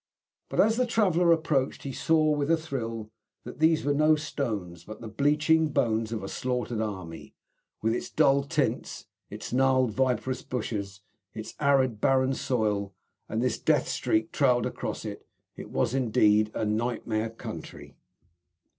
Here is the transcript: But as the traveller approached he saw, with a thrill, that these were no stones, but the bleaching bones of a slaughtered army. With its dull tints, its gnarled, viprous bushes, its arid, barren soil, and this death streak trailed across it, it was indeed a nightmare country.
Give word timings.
But 0.49 0.59
as 0.59 0.77
the 0.77 0.87
traveller 0.87 1.31
approached 1.31 1.83
he 1.83 1.93
saw, 1.93 2.31
with 2.31 2.49
a 2.49 2.57
thrill, 2.57 3.11
that 3.43 3.59
these 3.59 3.85
were 3.85 3.93
no 3.93 4.15
stones, 4.15 4.83
but 4.83 4.99
the 4.99 5.07
bleaching 5.07 5.67
bones 5.67 6.11
of 6.11 6.23
a 6.23 6.27
slaughtered 6.27 6.81
army. 6.81 7.35
With 7.83 7.93
its 7.93 8.09
dull 8.09 8.41
tints, 8.43 9.05
its 9.29 9.53
gnarled, 9.53 9.91
viprous 9.91 10.41
bushes, 10.41 11.01
its 11.35 11.53
arid, 11.59 12.01
barren 12.01 12.33
soil, 12.33 12.95
and 13.29 13.43
this 13.43 13.59
death 13.59 13.87
streak 13.87 14.31
trailed 14.31 14.65
across 14.65 15.05
it, 15.05 15.27
it 15.55 15.69
was 15.69 15.93
indeed 15.93 16.49
a 16.55 16.65
nightmare 16.65 17.29
country. 17.29 17.93